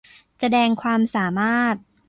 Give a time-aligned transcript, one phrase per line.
[0.39, 1.75] แสดงความสามารถ